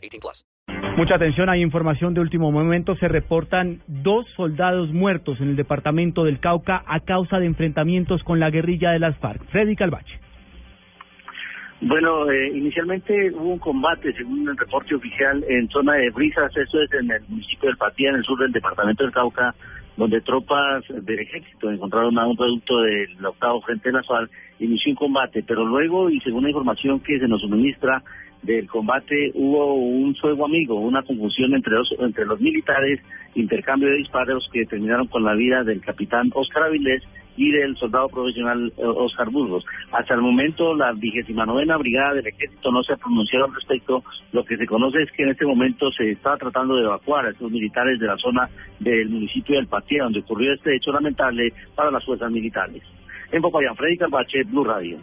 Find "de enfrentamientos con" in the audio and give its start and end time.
7.38-8.40